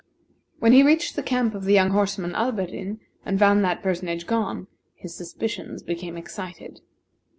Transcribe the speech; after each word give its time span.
When 0.57 0.71
he 0.71 0.81
reached 0.81 1.15
the 1.15 1.21
camp 1.21 1.53
of 1.53 1.63
the 1.65 1.75
young 1.75 1.91
horseman, 1.91 2.33
Alberdin, 2.33 3.01
and 3.23 3.37
found 3.37 3.63
that 3.63 3.83
personage 3.83 4.25
gone, 4.25 4.65
his 4.95 5.13
suspicions 5.15 5.83
became 5.83 6.17
excited. 6.17 6.81